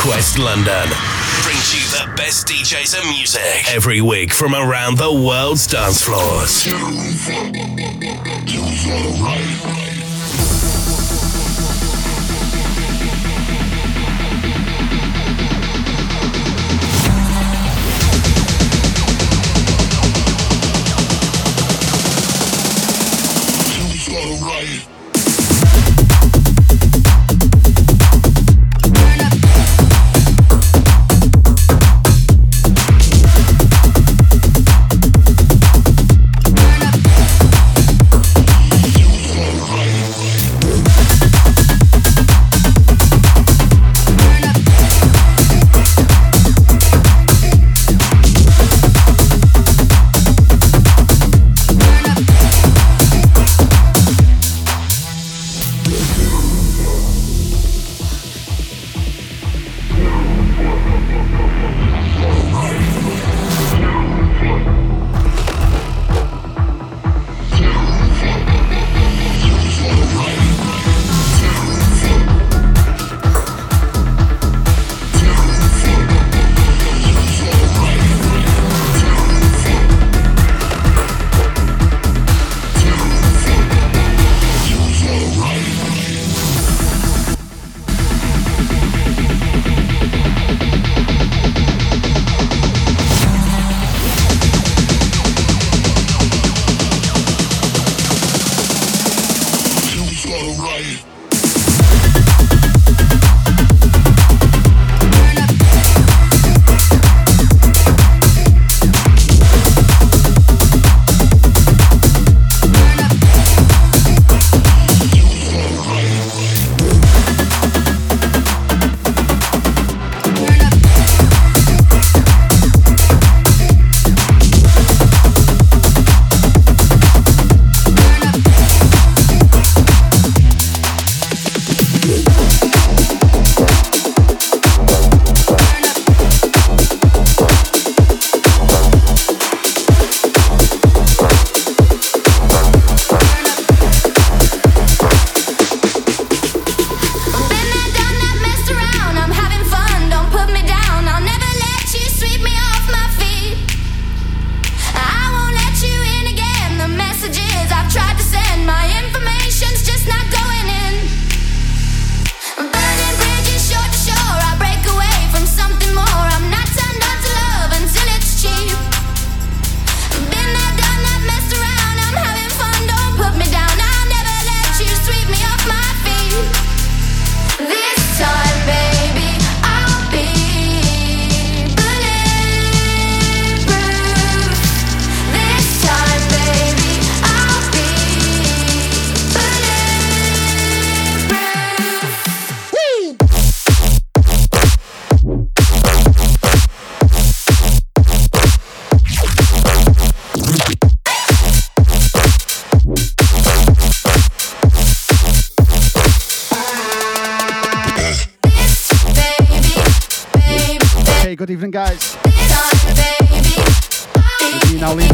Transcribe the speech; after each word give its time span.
Quest 0.00 0.38
London. 0.38 0.88
Brings 1.42 1.74
you 1.74 1.84
the 1.98 2.16
best 2.16 2.46
DJs 2.46 2.98
and 2.98 3.10
music. 3.10 3.42
Every 3.68 4.00
week 4.00 4.32
from 4.32 4.54
around 4.54 4.96
the 4.96 5.12
world's 5.12 5.66
dance 5.66 6.00
floors. 6.02 6.64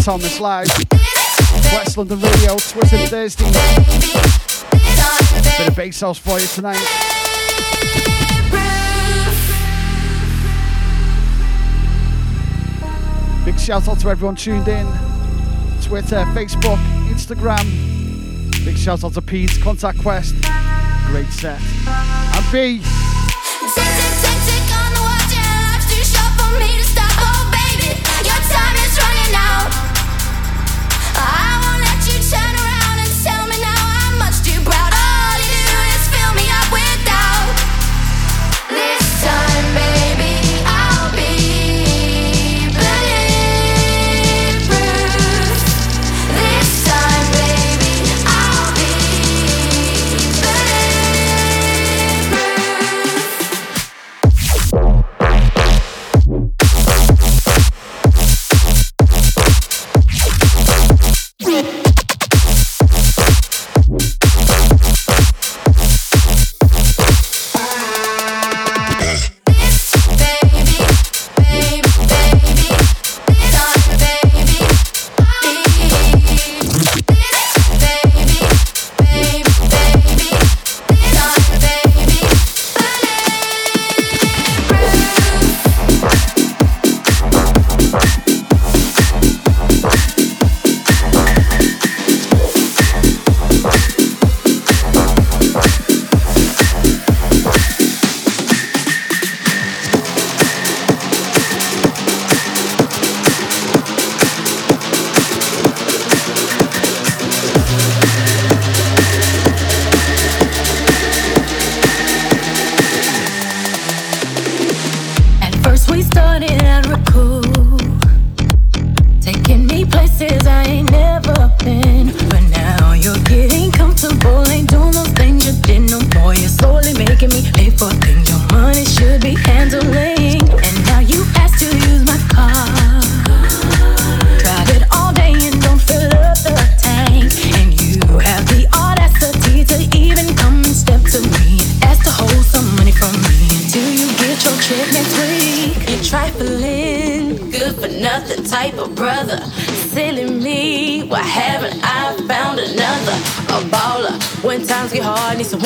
Thomas 0.07 0.39
Live. 0.39 0.69
Quest 0.69 1.99
London 1.99 2.21
Radio, 2.21 2.57
Twisted 2.59 3.09
Thursday. 3.09 3.45
Bit 5.59 5.69
of 5.69 5.75
bass 5.75 6.01
house 6.01 6.17
for 6.17 6.39
you 6.39 6.47
tonight. 6.47 6.79
Big 13.45 13.59
shout 13.59 13.89
out 13.89 13.99
to 13.99 14.09
everyone 14.09 14.37
tuned 14.37 14.69
in. 14.69 14.87
Twitter, 15.83 16.25
Facebook, 16.37 16.79
Instagram. 17.09 18.65
Big 18.65 18.79
shout 18.79 19.03
out 19.03 19.15
to 19.15 19.23
Pete, 19.23 19.59
Contact 19.61 19.99
Quest. 19.99 20.37
Great 21.09 21.27
set. 21.31 21.61
And 21.89 22.53
B. 22.53 23.06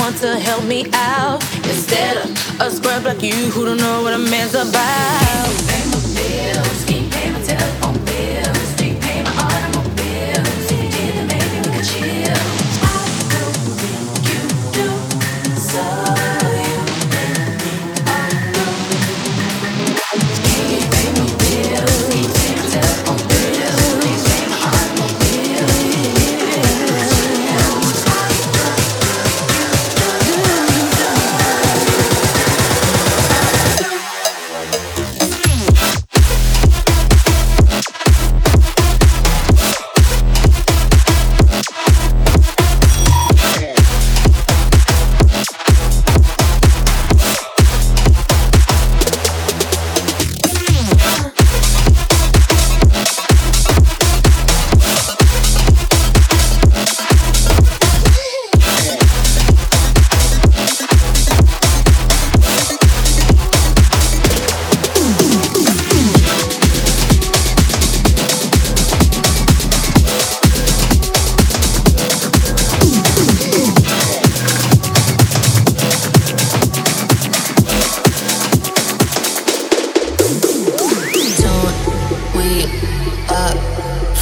want 0.00 0.16
to 0.16 0.38
help 0.38 0.64
me 0.64 0.86
out 0.94 1.42
instead 1.68 2.16
of 2.16 2.60
a 2.60 2.70
scrub 2.70 3.04
like 3.04 3.22
you 3.22 3.34
who 3.52 3.66
don't 3.66 3.76
know 3.76 4.02
what 4.02 4.14
a 4.14 4.18
man's 4.18 4.54
about. 4.54 5.30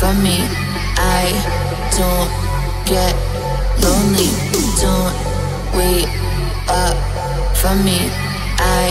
from 0.09 0.23
me. 0.23 0.39
I 0.97 1.25
don't 1.99 2.31
get 2.89 3.13
lonely. 3.85 4.31
Don't 4.81 5.13
wait 5.77 6.09
up 6.67 6.97
from 7.55 7.85
me. 7.85 7.99
I 8.57 8.89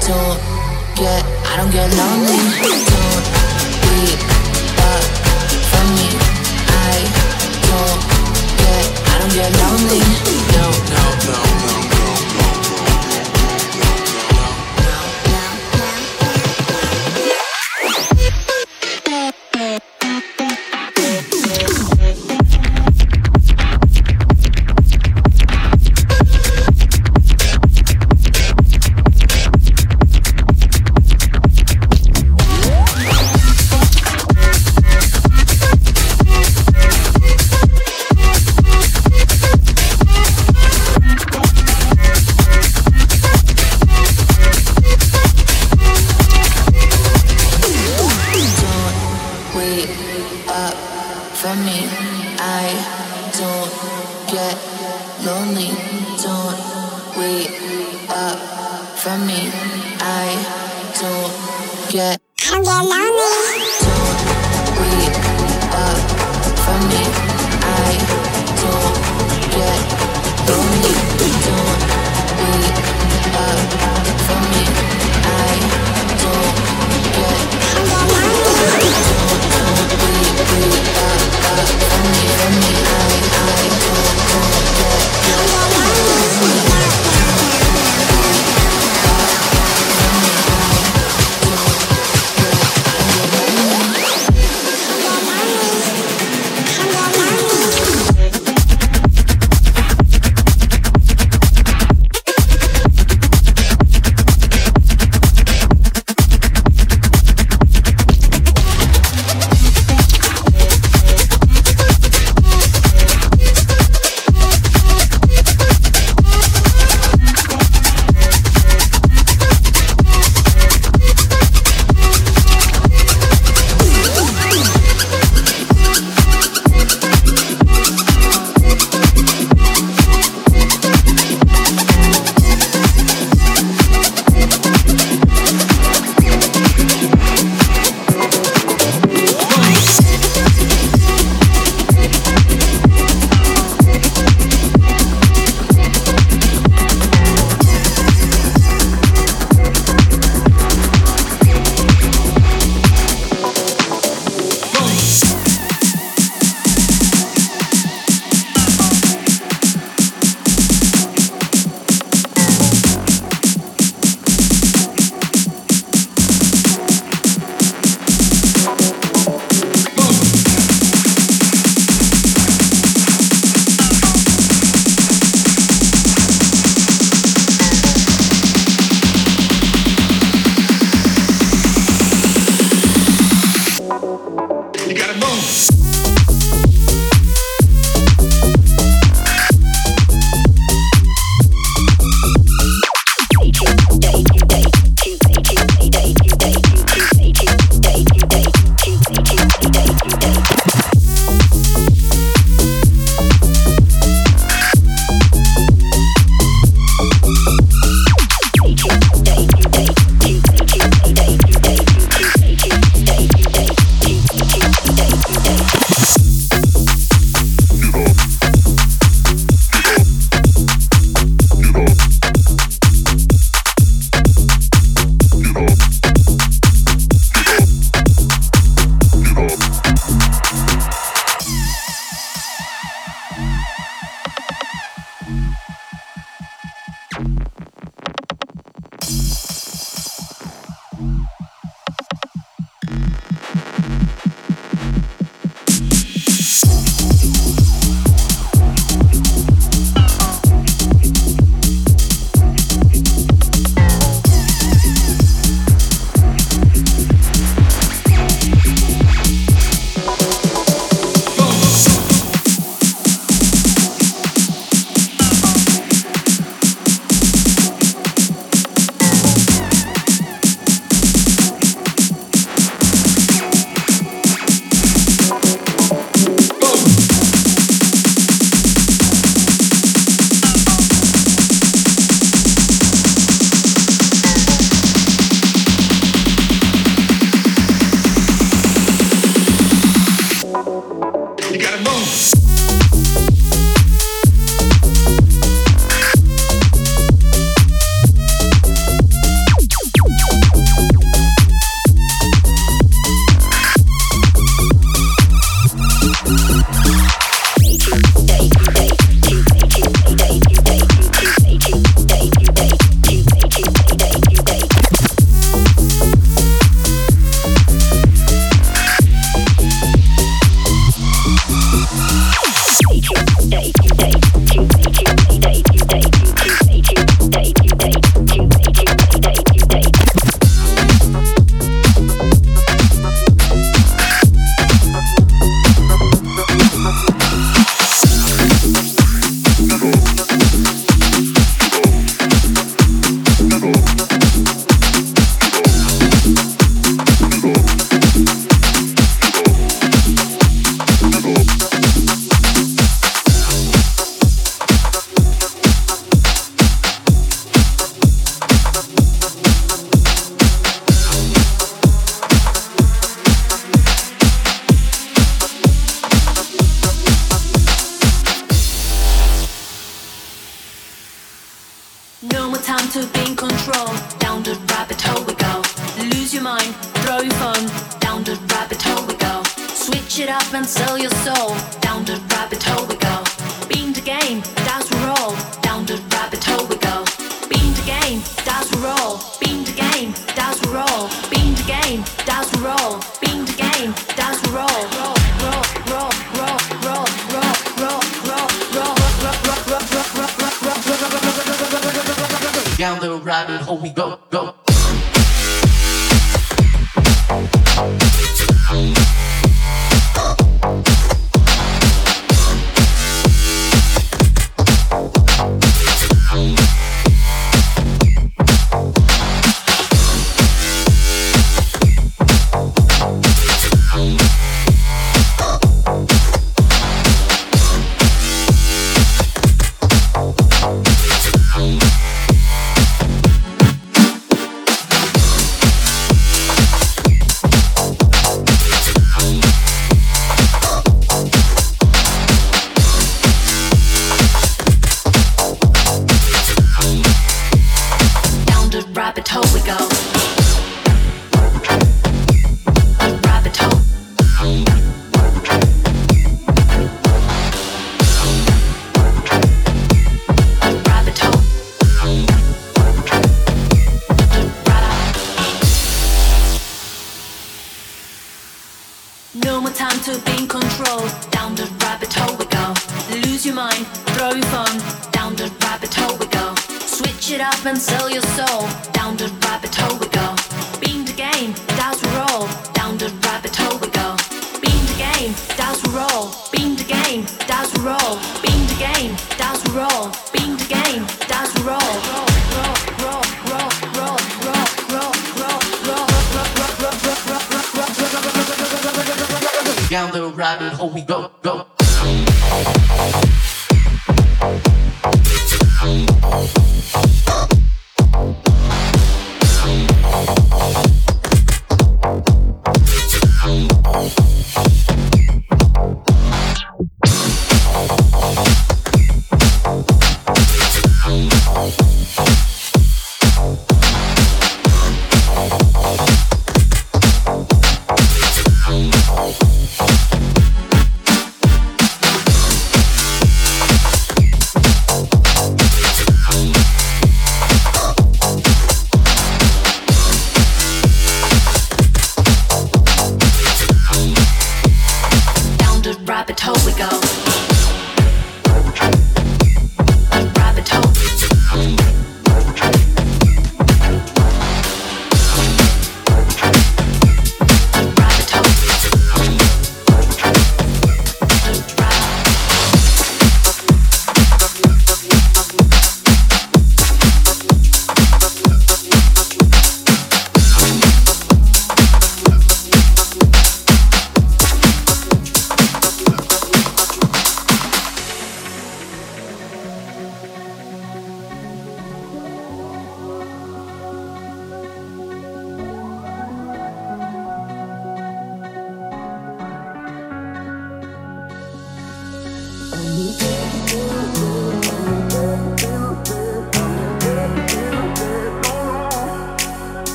don't 0.00 0.40
get, 0.96 1.22
I 1.44 1.56
don't 1.58 1.70
get 1.70 1.88
lonely. 2.00 2.40
Don't 2.92 3.24
wait 3.84 4.20
up 4.92 5.04
from 5.70 5.86
me. 5.98 6.08
I 6.88 6.96
don't 7.68 8.00
get, 8.60 8.86
I 9.12 9.18
don't 9.20 9.34
get 9.34 9.50
lonely. 9.60 10.25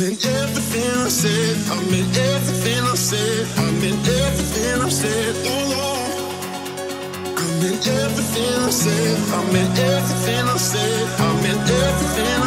mean 0.00 0.16
everything 0.24 0.96
I 0.96 1.08
said. 1.08 1.56
I 1.70 1.76
mean 1.90 2.08
everything 2.32 2.82
I 2.84 2.94
said. 2.94 3.46
I 3.58 3.70
mean 3.80 3.98
everything 4.00 4.80
I 4.80 4.88
said. 4.88 5.34
Oh 5.44 5.64
Lord, 5.72 6.12
I 7.36 7.44
mean 7.60 7.78
everything 8.00 8.54
I 8.64 8.70
said. 8.70 9.18
I 9.36 9.40
mean 9.52 9.70
everything 9.92 10.44
I 10.48 10.56
said. 10.56 11.06
I 11.20 11.28
mean 11.42 11.60
everything. 11.84 12.39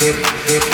hip, 0.00 0.16
hip. 0.48 0.69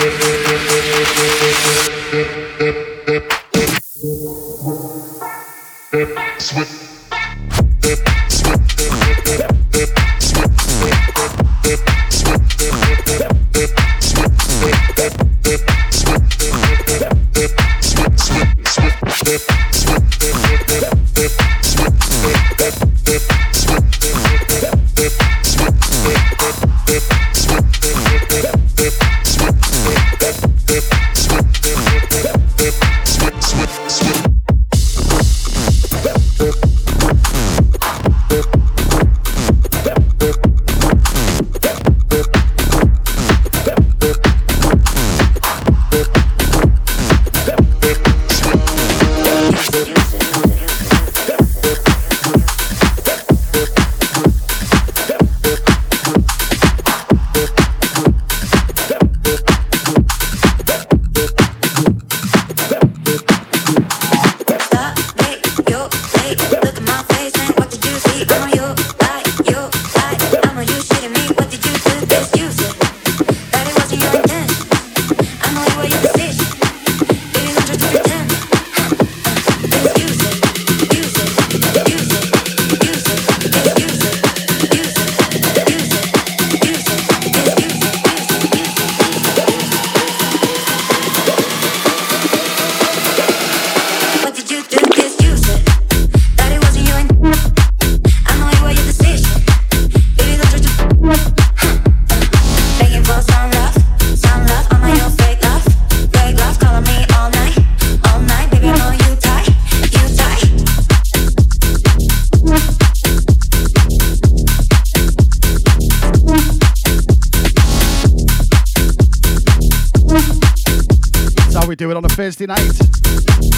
Thursday 121.87 122.46
night. 122.46 122.72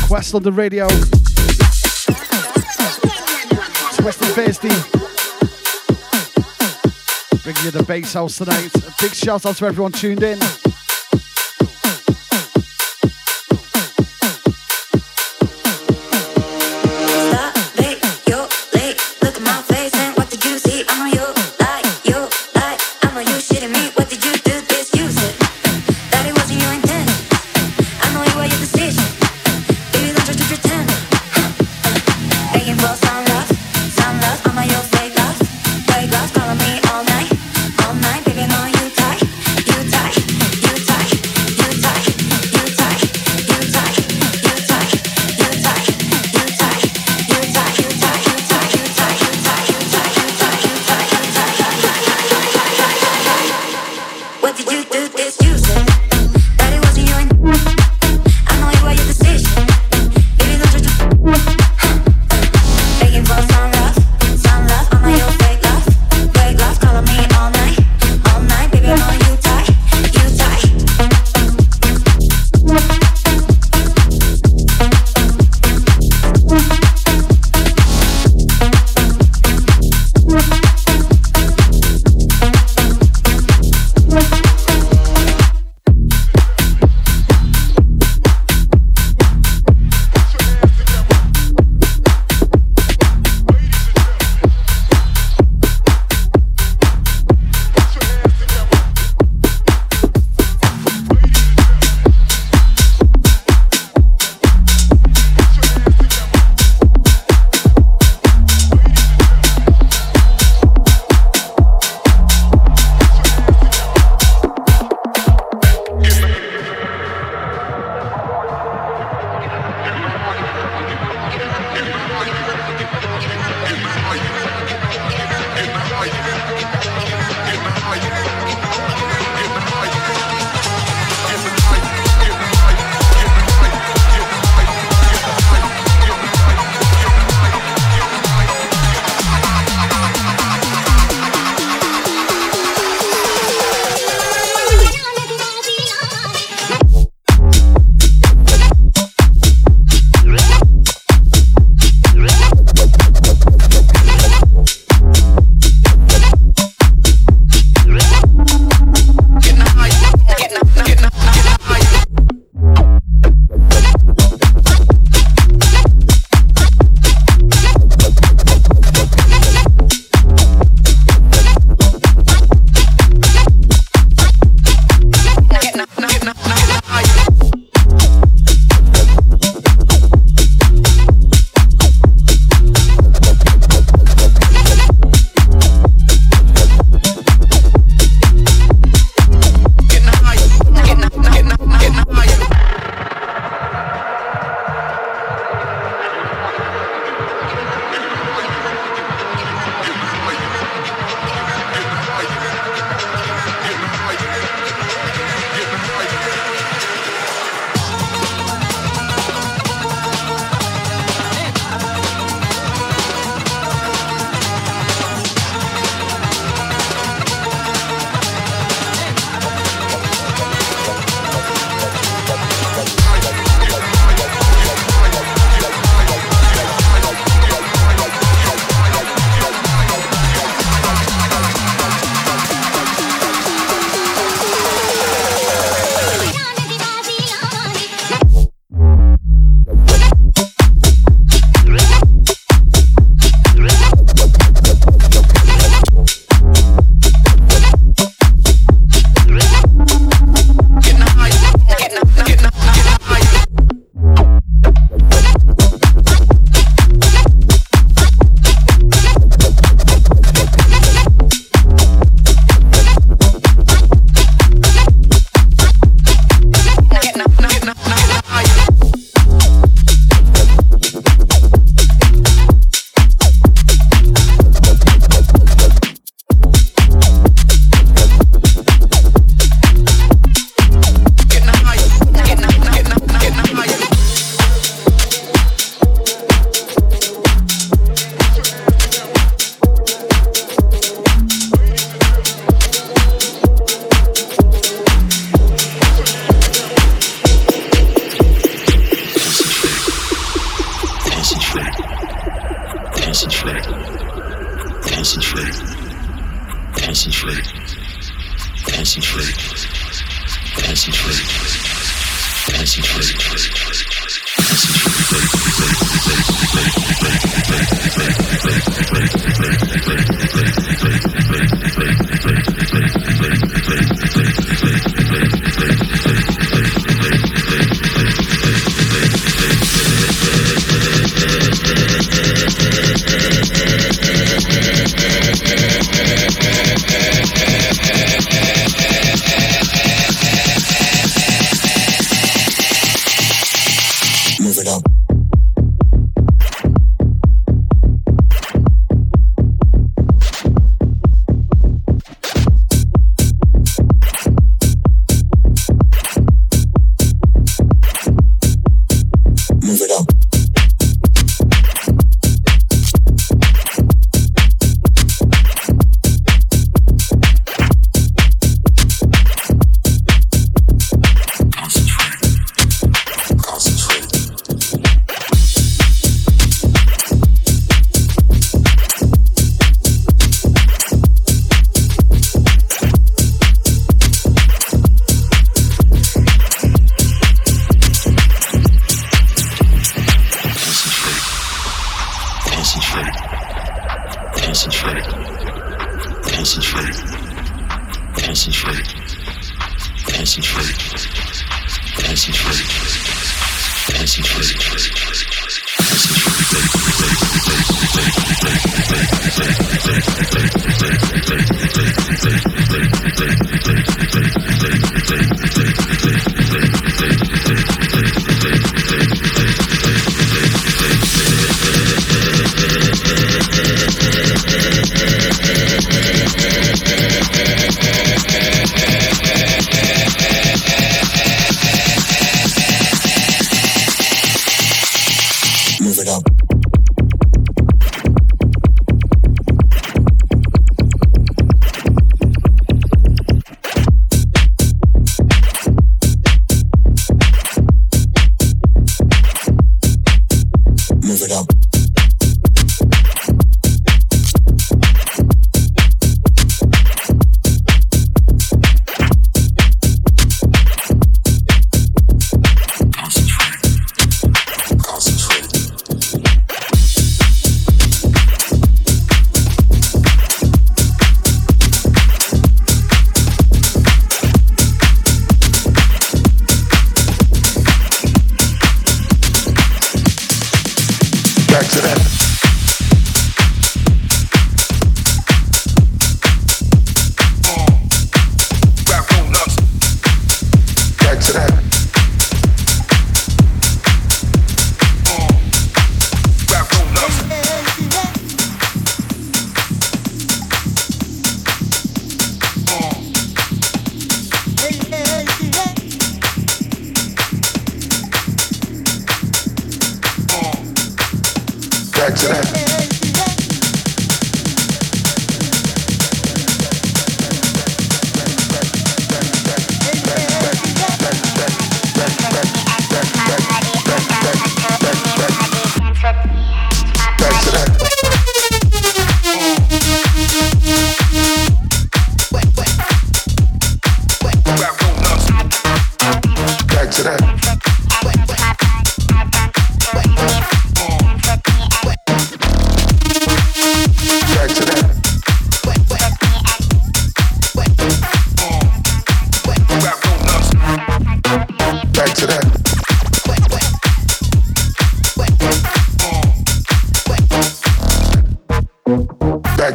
Quest 0.06 0.34
on 0.34 0.42
the 0.42 0.52
radio. 0.52 0.86
Twisted 3.96 4.28
Thursday. 4.34 4.68
Bringing 7.42 7.64
you 7.64 7.70
the 7.70 7.82
bass 7.84 8.12
house 8.12 8.36
tonight. 8.36 8.74
A 8.74 8.94
big 9.00 9.14
shout 9.14 9.46
out 9.46 9.56
to 9.56 9.66
everyone 9.66 9.92
tuned 9.92 10.22
in. 10.22 10.38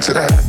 to 0.03 0.13
that. 0.13 0.42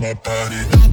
my 0.00 0.14
body. 0.14 0.89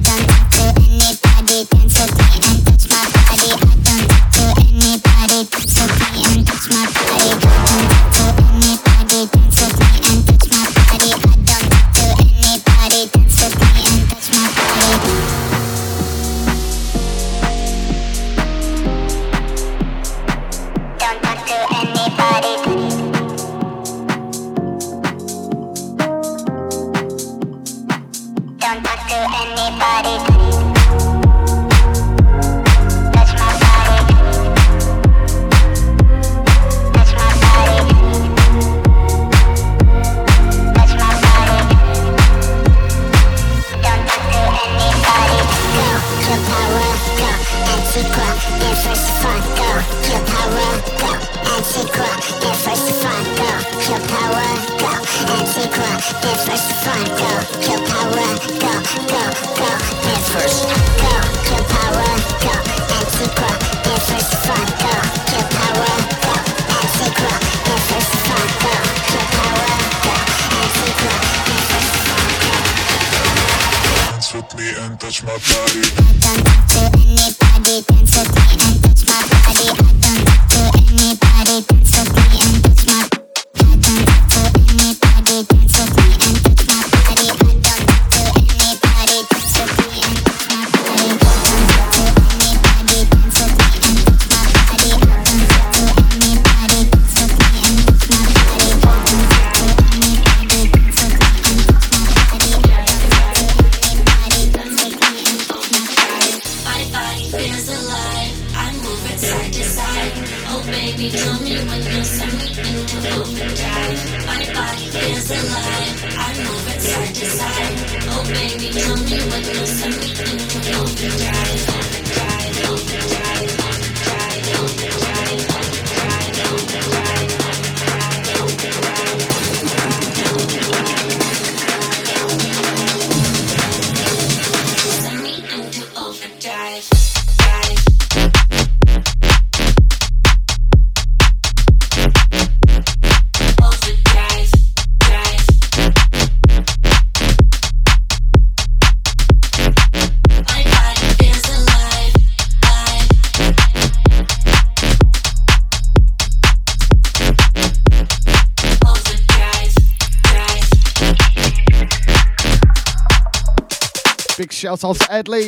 shout 164.76 164.84
out 164.84 164.96
to 164.96 165.04
Edley. 165.04 165.46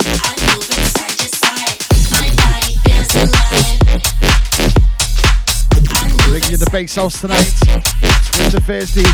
Bringing 6.29 6.51
you 6.51 6.57
the 6.57 6.71
bass 6.73 6.95
house 6.95 7.21
tonight. 7.21 7.53
Winter 8.39 8.61
Thursday. 8.61 9.05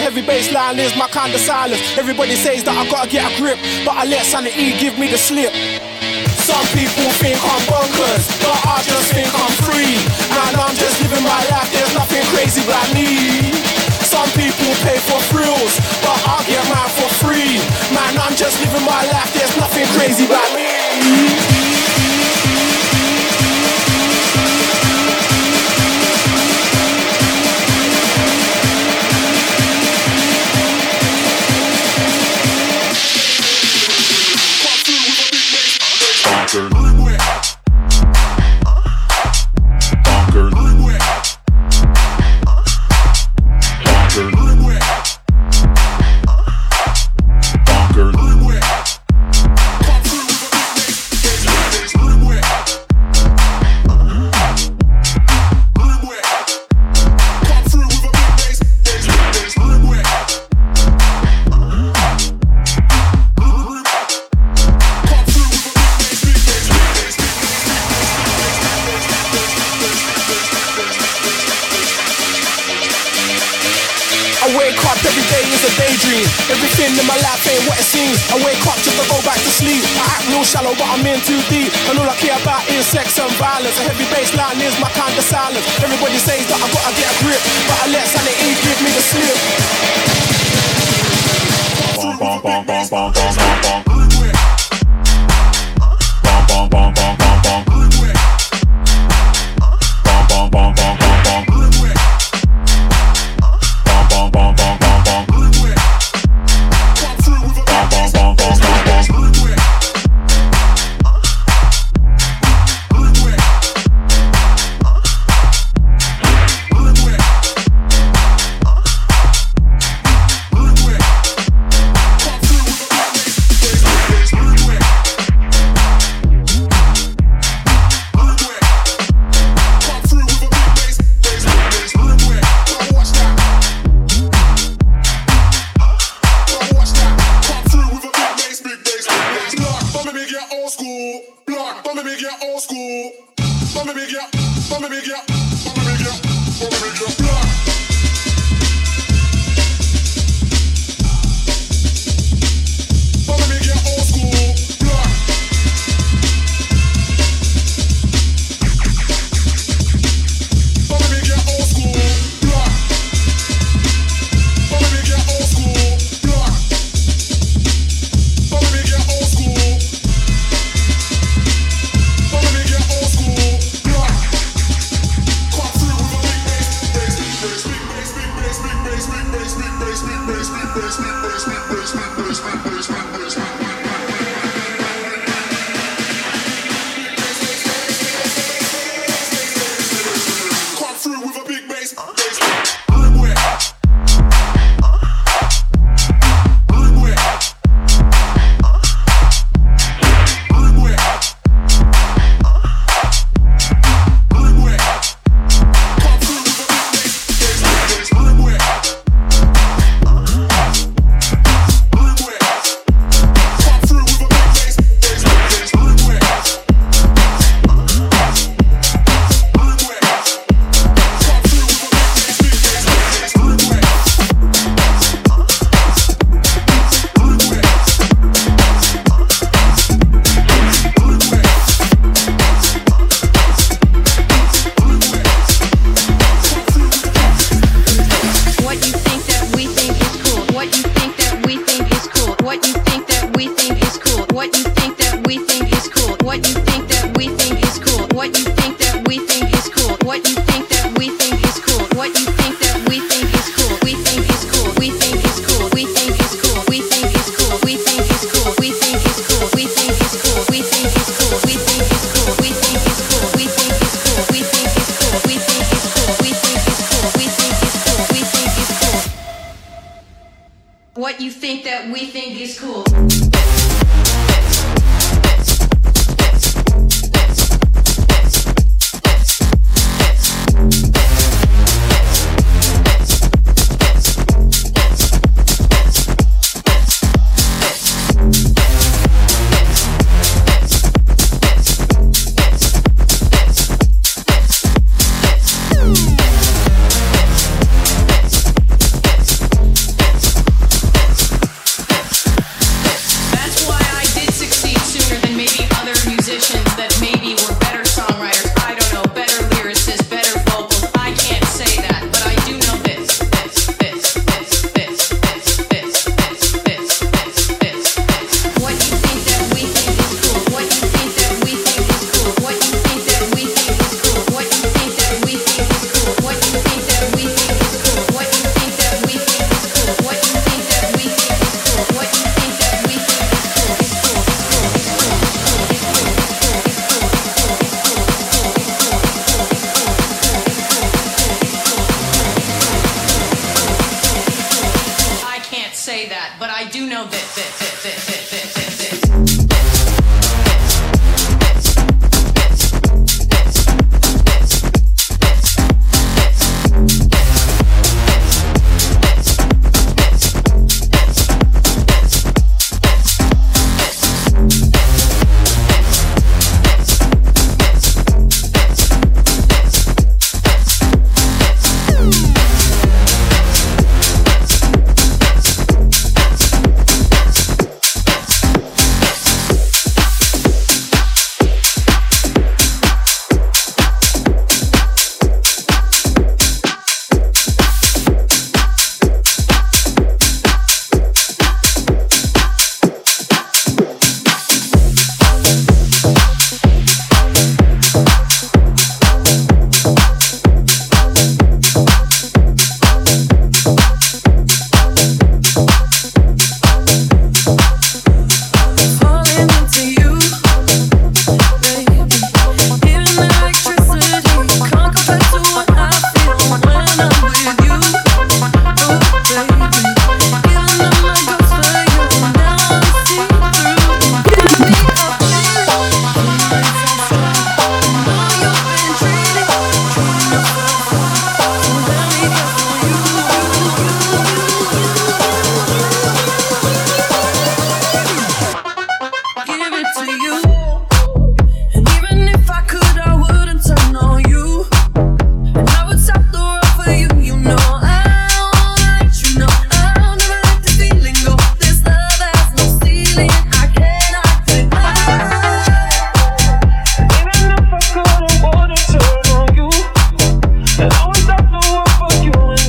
heavy 0.00 0.22
bass 0.22 0.50
line 0.52 0.78
is 0.78 0.96
my 0.96 1.06
kind 1.08 1.32
of 1.34 1.40
silence. 1.40 1.80
Everybody 1.98 2.34
says 2.34 2.64
that 2.64 2.72
I 2.72 2.88
gotta 2.90 3.08
get 3.08 3.28
a 3.28 3.32
grip, 3.36 3.58
but 3.84 3.94
I 4.00 4.04
let 4.08 4.24
sanity 4.24 4.72
give 4.80 4.98
me 4.98 5.12
the 5.12 5.20
slip. 5.20 5.52
Some 6.48 6.66
people 6.72 7.06
think 7.20 7.36
I'm 7.36 7.62
bonkers, 7.68 8.24
but 8.40 8.56
I 8.64 8.80
just 8.82 9.12
think 9.12 9.28
I'm 9.28 9.49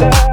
Jones 0.01 0.30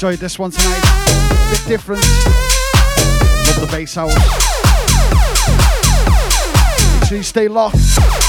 enjoyed 0.00 0.18
this 0.18 0.38
one 0.38 0.50
tonight. 0.50 0.82
A 0.82 1.50
Bit 1.50 1.68
different. 1.68 2.00
Love 3.46 3.60
the 3.60 3.68
bass 3.70 3.94
house. 3.94 4.14
Make 6.94 7.04
sure 7.06 7.18
you 7.18 7.22
stay 7.22 7.48
locked. 7.48 8.19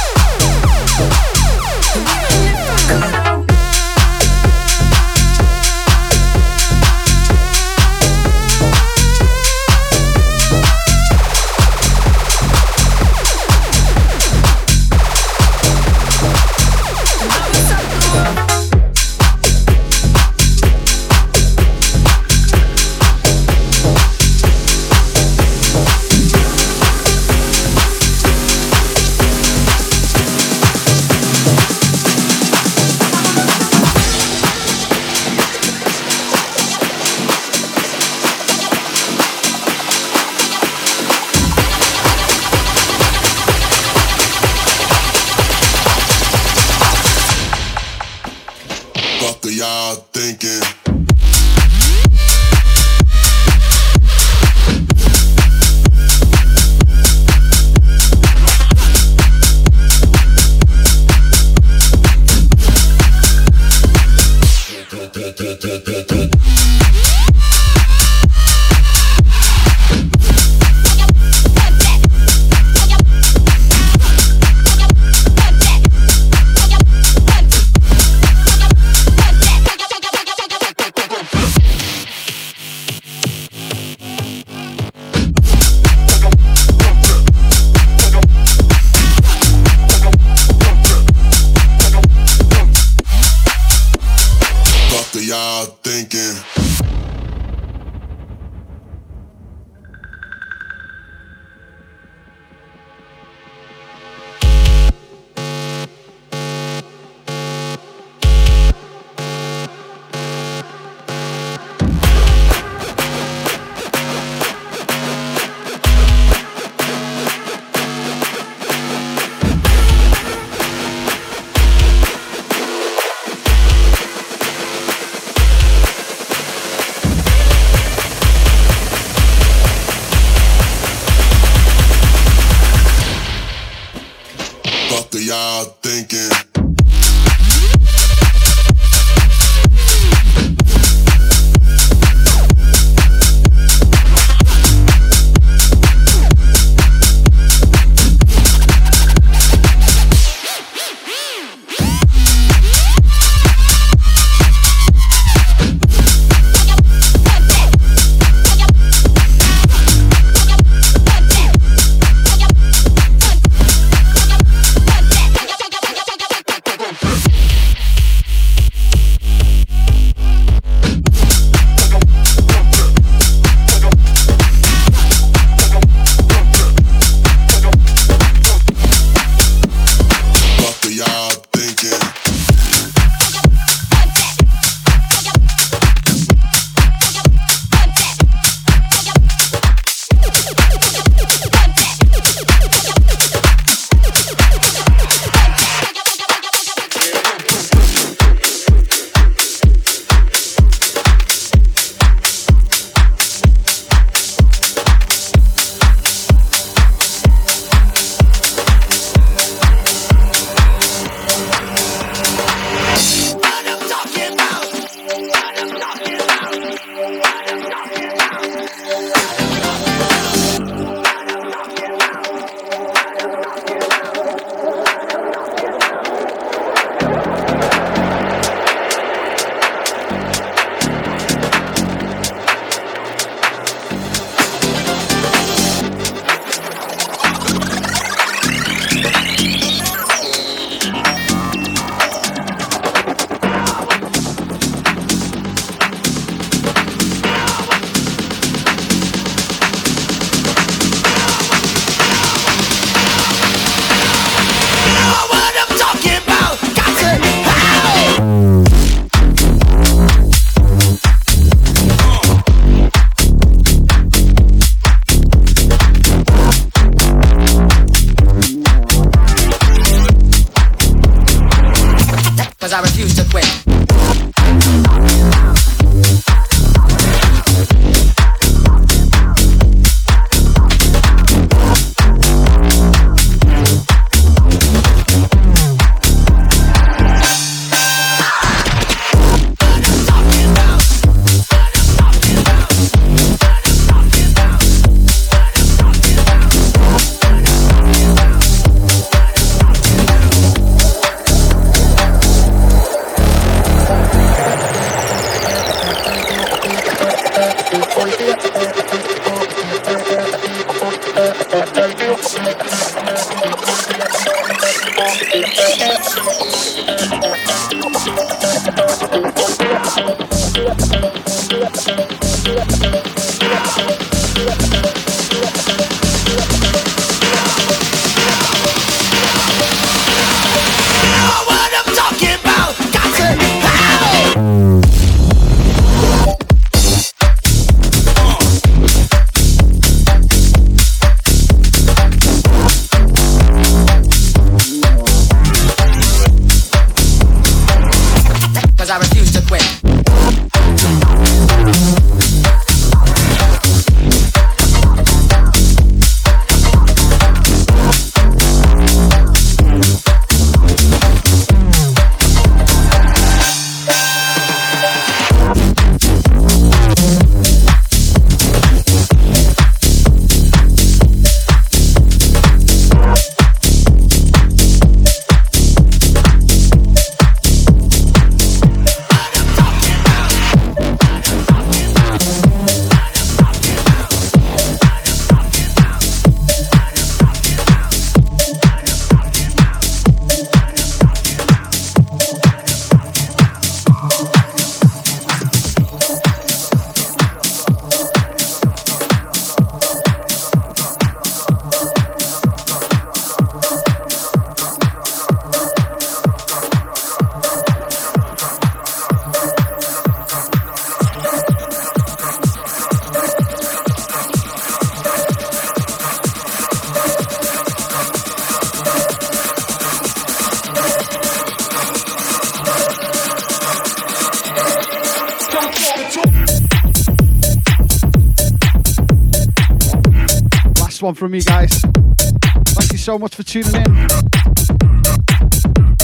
Much 433.22 433.36
for 433.36 433.44
tuning 433.44 433.76
in. 433.76 433.94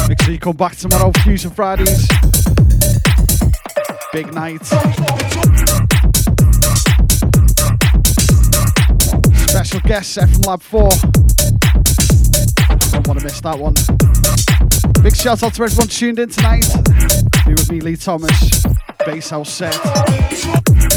Make 0.08 0.22
sure 0.22 0.32
you 0.32 0.40
come 0.40 0.56
back 0.56 0.76
tomorrow, 0.76 1.12
Fusion 1.24 1.50
Fridays. 1.50 2.08
Big 4.14 4.32
night. 4.36 4.64
Special 9.48 9.80
guest 9.80 10.14
set 10.14 10.30
from 10.30 10.42
Lab 10.42 10.62
4. 10.62 10.90
Don't 12.92 13.08
want 13.08 13.20
to 13.20 13.26
miss 13.26 13.42
that 13.42 13.58
one. 13.58 13.74
Big 15.02 15.16
shout 15.16 15.42
out 15.42 15.56
to 15.56 15.64
everyone 15.64 15.88
tuned 15.88 16.20
in 16.20 16.30
tonight. 16.30 16.68
Be 17.48 17.54
with 17.54 17.72
me, 17.72 17.82
Lee 17.82 17.96
Thomas. 17.96 18.64
Bass 19.08 19.32
House 19.32 19.52
set. 19.52 20.97